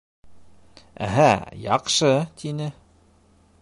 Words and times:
—Әһә, 1.09 1.27
яҡшы,— 1.67 2.11
тине. 2.43 2.75